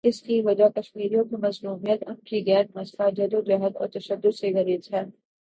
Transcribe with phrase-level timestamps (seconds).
[0.03, 4.53] اس کی وجہ کشمیریوں کی مظلومیت، ان کی غیر مسلح جد وجہد اور تشدد سے
[4.53, 5.03] گریز ہے۔